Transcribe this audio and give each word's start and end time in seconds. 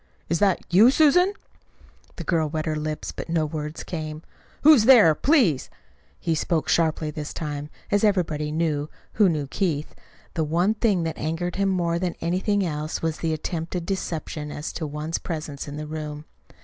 "Is 0.29 0.39
that 0.39 0.61
you, 0.73 0.89
Susan?" 0.89 1.31
The 2.15 2.23
girl 2.23 2.49
wet 2.49 2.65
her 2.65 2.75
lips, 2.75 3.11
but 3.11 3.29
no 3.29 3.45
words 3.45 3.83
came. 3.83 4.23
"Who's 4.63 4.85
there, 4.85 5.13
please?" 5.13 5.69
He 6.19 6.33
spoke 6.33 6.67
sharply 6.67 7.11
this 7.11 7.35
time. 7.35 7.69
As 7.91 8.03
everybody 8.03 8.51
knew 8.51 8.89
who 9.13 9.29
knew 9.29 9.45
Keith 9.45 9.93
the 10.33 10.43
one 10.43 10.73
thing 10.73 11.03
that 11.03 11.19
angered 11.19 11.57
him 11.57 11.69
more 11.69 11.99
than 11.99 12.15
anything 12.19 12.65
else 12.65 13.03
was 13.03 13.19
the 13.19 13.31
attempted 13.31 13.85
deception 13.85 14.51
as 14.51 14.73
to 14.73 14.87
one's 14.87 15.19
presence 15.19 15.67
in 15.67 15.77
the 15.77 15.85
room. 15.85 16.25